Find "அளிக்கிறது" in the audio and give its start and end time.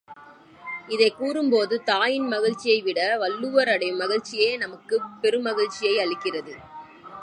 5.97-6.53